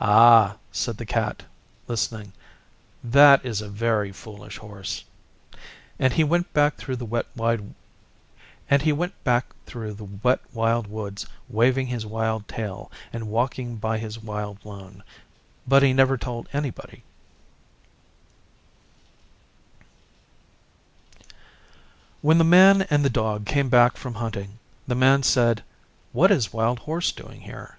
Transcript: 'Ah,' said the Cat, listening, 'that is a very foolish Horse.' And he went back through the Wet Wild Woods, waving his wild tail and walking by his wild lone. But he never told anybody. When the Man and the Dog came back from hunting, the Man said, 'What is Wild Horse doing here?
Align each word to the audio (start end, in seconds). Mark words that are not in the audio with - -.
'Ah,' 0.00 0.56
said 0.72 0.96
the 0.96 1.06
Cat, 1.06 1.44
listening, 1.86 2.32
'that 3.04 3.46
is 3.46 3.60
a 3.62 3.68
very 3.68 4.10
foolish 4.10 4.58
Horse.' 4.58 5.04
And 5.96 6.14
he 6.14 6.24
went 6.24 6.52
back 6.52 6.74
through 6.76 6.96
the 6.96 7.04
Wet 7.04 7.26
Wild 10.52 10.86
Woods, 10.88 11.26
waving 11.48 11.86
his 11.86 12.04
wild 12.04 12.48
tail 12.48 12.90
and 13.12 13.28
walking 13.28 13.76
by 13.76 13.98
his 13.98 14.18
wild 14.18 14.58
lone. 14.64 15.04
But 15.68 15.84
he 15.84 15.92
never 15.92 16.18
told 16.18 16.48
anybody. 16.52 17.04
When 22.22 22.38
the 22.38 22.42
Man 22.44 22.82
and 22.90 23.04
the 23.04 23.08
Dog 23.08 23.46
came 23.46 23.68
back 23.68 23.96
from 23.96 24.14
hunting, 24.14 24.58
the 24.88 24.96
Man 24.96 25.22
said, 25.22 25.62
'What 26.12 26.32
is 26.32 26.52
Wild 26.52 26.80
Horse 26.80 27.12
doing 27.12 27.42
here? 27.42 27.78